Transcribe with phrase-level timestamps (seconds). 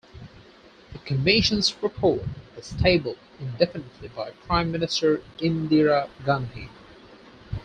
[0.93, 2.23] The commission's report
[2.55, 6.71] was tabled indefinitely by Prime Minister Indira Gandhi.